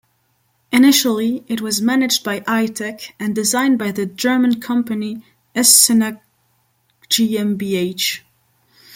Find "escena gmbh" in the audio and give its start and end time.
5.55-8.21